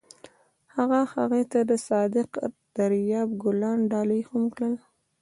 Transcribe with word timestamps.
هغه 0.75 0.99
هغې 1.13 1.43
ته 1.51 1.59
د 1.69 1.71
صادق 1.87 2.29
دریاب 2.77 3.29
ګلان 3.43 3.79
ډالۍ 3.91 4.21
هم 4.29 4.43
کړل. 4.57 4.73